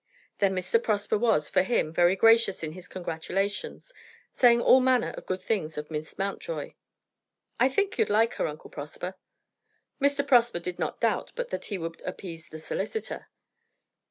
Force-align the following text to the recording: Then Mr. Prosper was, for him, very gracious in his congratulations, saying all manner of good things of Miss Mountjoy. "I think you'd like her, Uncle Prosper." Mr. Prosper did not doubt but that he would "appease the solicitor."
Then 0.39 0.55
Mr. 0.55 0.81
Prosper 0.81 1.15
was, 1.19 1.47
for 1.47 1.61
him, 1.61 1.93
very 1.93 2.15
gracious 2.15 2.63
in 2.63 2.71
his 2.71 2.87
congratulations, 2.87 3.93
saying 4.33 4.59
all 4.59 4.79
manner 4.79 5.09
of 5.11 5.27
good 5.27 5.43
things 5.43 5.77
of 5.77 5.91
Miss 5.91 6.17
Mountjoy. 6.17 6.73
"I 7.59 7.69
think 7.69 7.99
you'd 7.99 8.09
like 8.09 8.33
her, 8.41 8.47
Uncle 8.47 8.71
Prosper." 8.71 9.13
Mr. 10.01 10.25
Prosper 10.27 10.57
did 10.57 10.79
not 10.79 11.01
doubt 11.01 11.33
but 11.35 11.49
that 11.51 11.65
he 11.65 11.77
would 11.77 12.01
"appease 12.01 12.49
the 12.49 12.57
solicitor." 12.57 13.27